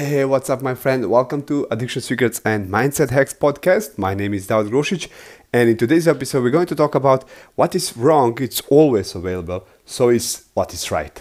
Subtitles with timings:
[0.00, 1.10] Hey, what's up, my friend?
[1.10, 3.98] Welcome to Addiction Secrets and Mindset Hacks podcast.
[3.98, 5.10] My name is David Grosic,
[5.52, 8.34] and in today's episode, we're going to talk about what is wrong.
[8.40, 11.20] It's always available, so is what is right.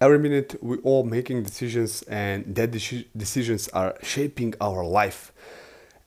[0.00, 5.32] every minute we're all making decisions and that de- decisions are shaping our life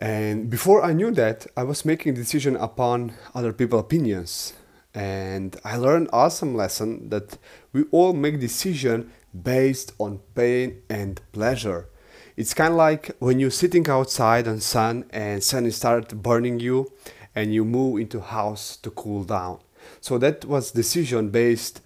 [0.02, 4.54] and before i knew that i was making decision upon other people opinions.
[4.94, 7.38] And i learned awesome lesson that
[7.72, 11.88] we all make decision based on pain and pleasure.
[12.36, 16.92] It's kind of like when you're sitting outside on sun and sun start burning you
[17.36, 19.60] and you move into house to cool down.
[20.02, 21.82] So that was decision based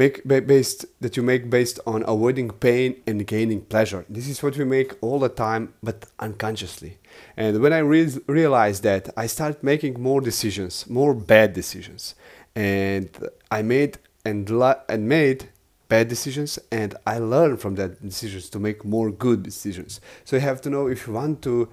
[0.00, 4.04] based that you make based on avoiding pain and gaining pleasure.
[4.08, 6.98] This is what we make all the time but unconsciously.
[7.36, 12.14] And when i re- realized that i started making more decisions more bad decisions.
[12.54, 13.08] And
[13.50, 15.40] i made and la- and made
[15.88, 20.00] bad decisions and i learned from that decisions to make more good decisions.
[20.24, 21.68] So you have to know if you want to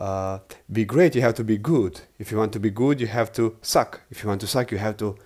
[0.00, 0.38] uh,
[0.78, 2.00] be great you have to be good.
[2.18, 3.90] If you want to be good you have to suck.
[4.10, 5.16] If you want to suck you have to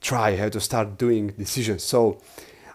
[0.00, 1.82] try how to start doing decisions.
[1.82, 2.20] So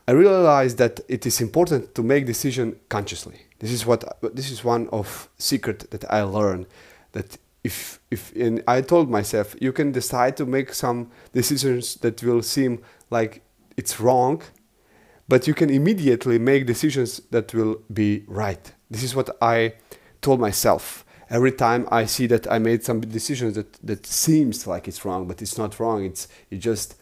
[0.08, 3.40] i realized that it is important to make decision consciously.
[3.60, 4.04] This is what
[4.36, 6.68] this is one of secret that i learned
[7.14, 12.22] that if if and i told myself you can decide to make some decisions that
[12.22, 13.42] will seem like
[13.78, 14.42] it's wrong
[15.28, 18.74] but you can immediately make decisions that will be right.
[18.92, 19.74] This is what i
[20.22, 21.04] told myself.
[21.30, 25.28] Every time i see that i made some decisions that that seems like it's wrong
[25.28, 26.96] but it's not wrong it's it just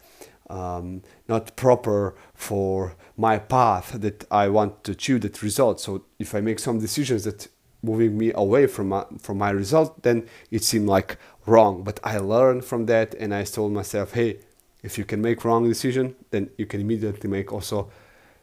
[0.54, 5.80] um, not proper for my path that I want to achieve that result.
[5.80, 7.48] So if I make some decisions that
[7.82, 11.82] moving me away from my, from my result, then it seemed like wrong.
[11.82, 14.38] But I learned from that, and I told myself, hey,
[14.82, 17.90] if you can make wrong decision, then you can immediately make also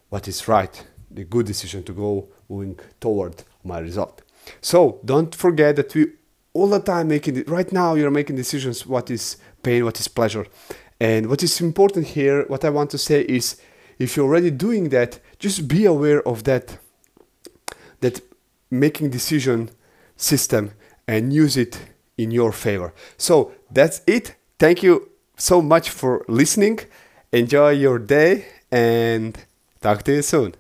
[0.10, 4.22] what is right, the good decision to go moving toward my result.
[4.60, 6.08] So don't forget that we
[6.54, 10.08] all the time making it right now you're making decisions what is pain what is
[10.08, 10.46] pleasure
[11.02, 13.60] and what is important here, what I want to say is
[13.98, 16.78] if you're already doing that, just be aware of that
[18.02, 18.22] that
[18.70, 19.72] making decision
[20.16, 20.74] system
[21.08, 21.80] and use it
[22.20, 22.94] in your favor.
[23.18, 24.36] So that's it.
[24.60, 26.80] Thank you so much for listening.
[27.32, 29.36] Enjoy your day and
[29.82, 30.54] talk to you soon.